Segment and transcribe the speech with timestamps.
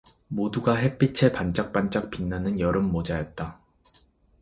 [0.29, 3.59] 모두가 햇빛에 반짝반짝 빛나는 여름 모자였다.